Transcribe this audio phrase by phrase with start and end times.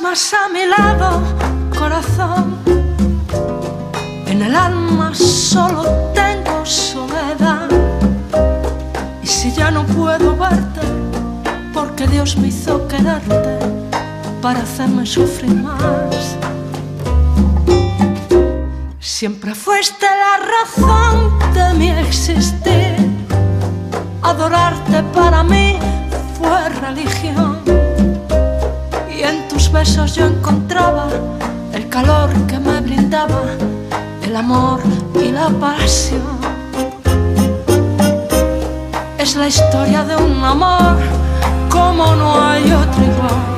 [0.00, 1.22] más a mi lado,
[1.76, 2.58] corazón.
[4.26, 5.82] En el alma solo
[6.14, 7.68] tengo soledad.
[9.22, 10.80] Y si ya no puedo verte,
[11.72, 13.58] porque Dios me hizo quererte
[14.42, 16.36] para hacerme sufrir más.
[19.00, 22.96] Siempre fuiste la razón de mi existir.
[24.22, 25.78] Adorarte para mí
[26.38, 27.37] fue religión.
[29.48, 31.08] Tus besos yo encontraba
[31.72, 33.42] el calor que me brindaba
[34.22, 34.80] el amor
[35.14, 36.38] y la pasión.
[39.18, 40.96] Es la historia de un amor
[41.70, 43.57] como no hay otro igual,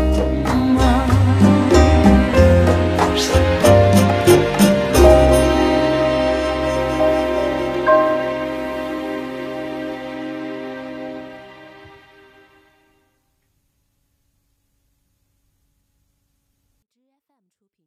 [17.59, 17.85] 出品。